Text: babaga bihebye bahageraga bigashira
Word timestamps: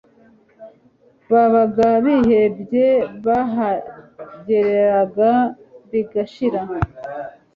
babaga 1.31 1.87
bihebye 2.05 2.87
bahageraga 3.25 5.31
bigashira 5.89 6.61